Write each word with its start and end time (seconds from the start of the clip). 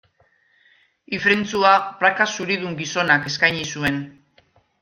Ifrentzua 1.17 1.75
praka 1.99 2.29
zuridun 2.39 2.81
gizonak 2.83 3.31
eskaini 3.33 3.65
zuen. 3.75 4.05